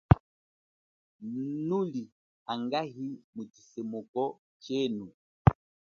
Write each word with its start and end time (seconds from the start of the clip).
Nuli 1.67 2.03
angahi 2.53 3.07
mutshisemuko 3.35 4.21
chenu? 4.63 5.05